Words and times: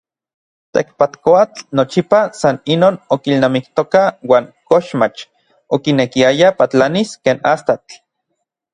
Tekpatkoatl 0.77 1.61
nochipa 1.79 2.21
san 2.39 2.57
inon 2.75 2.97
okilnamiktoka 3.17 4.03
uan 4.33 4.51
koxmach 4.71 5.19
okinekiaya 5.79 6.49
patlanis 6.59 7.09
ken 7.25 7.37
astatl. 7.53 7.91